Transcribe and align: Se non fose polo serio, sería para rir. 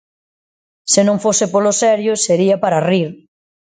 Se 0.91 1.01
non 1.07 1.21
fose 1.23 1.45
polo 1.53 1.71
serio, 1.83 2.13
sería 2.25 2.55
para 2.63 2.83
rir. 2.89 3.09